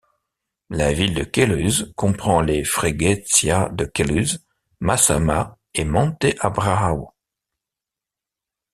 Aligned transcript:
La 0.71 0.93
ville 0.93 1.13
de 1.13 1.23
Queluz 1.23 1.93
comprend 1.95 2.41
les 2.41 2.63
freguesias 2.63 3.69
de 3.69 3.85
Queluz, 3.85 4.43
Massama 4.79 5.59
et 5.75 5.85
Monte 5.85 6.25
Abraao. 6.39 7.13